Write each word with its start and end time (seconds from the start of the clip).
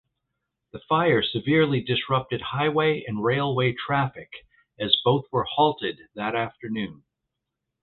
The 0.71 0.79
fire 0.89 1.21
severely 1.21 1.83
disrupted 1.83 2.41
highway 2.41 3.03
and 3.05 3.23
railway 3.23 3.73
traffic 3.73 4.29
as 4.79 4.97
both 5.05 5.25
were 5.31 5.43
halted 5.43 5.99
that 6.15 6.33
afternoon. 6.35 7.03